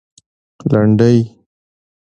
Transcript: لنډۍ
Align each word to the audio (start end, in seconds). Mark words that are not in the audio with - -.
لنډۍ 0.71 1.19